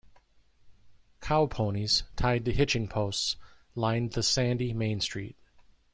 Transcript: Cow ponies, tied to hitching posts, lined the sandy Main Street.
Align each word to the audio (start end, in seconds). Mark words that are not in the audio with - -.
Cow 1.19 1.45
ponies, 1.45 2.01
tied 2.15 2.43
to 2.45 2.51
hitching 2.51 2.87
posts, 2.87 3.35
lined 3.75 4.13
the 4.13 4.23
sandy 4.23 4.73
Main 4.73 4.99
Street. 4.99 5.35